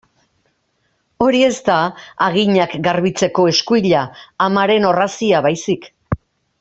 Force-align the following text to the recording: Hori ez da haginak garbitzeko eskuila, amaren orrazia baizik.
Hori 1.25 1.41
ez 1.47 1.51
da 1.67 1.75
haginak 2.27 2.73
garbitzeko 2.87 3.47
eskuila, 3.53 4.01
amaren 4.47 4.89
orrazia 4.95 5.43
baizik. 5.49 5.87